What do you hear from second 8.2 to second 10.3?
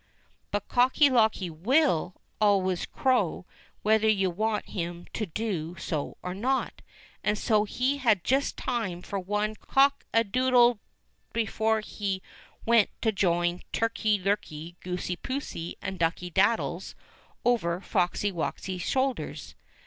just time for one Cock a